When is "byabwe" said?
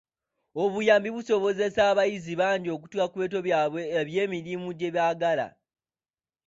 3.47-3.81